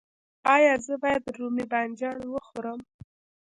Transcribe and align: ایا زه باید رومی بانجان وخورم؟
ایا 0.55 0.73
زه 0.85 0.93
باید 1.01 1.23
رومی 1.37 1.65
بانجان 1.71 2.19
وخورم؟ 2.33 2.79